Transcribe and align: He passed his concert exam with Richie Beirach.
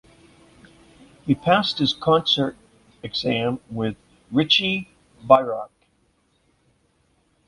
He 1.27 1.35
passed 1.35 1.77
his 1.77 1.93
concert 1.93 2.57
exam 3.03 3.59
with 3.69 3.97
Richie 4.31 4.89
Beirach. 5.29 5.69